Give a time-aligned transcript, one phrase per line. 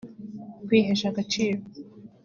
[0.65, 1.61] kwihesha agaciro